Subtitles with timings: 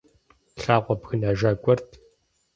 [0.61, 1.89] Лъагъуэ бгынэжа гуэрт.